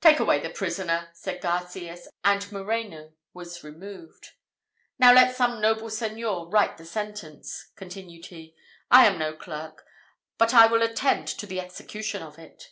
[0.00, 4.34] "Take away the prisoner," said Garcias, and Moreno was removed.
[5.00, 8.54] "Now let some noble Señor write the sentence," continued he:
[8.88, 9.84] "I am no clerk,
[10.38, 12.70] but I will attend to the execution of it."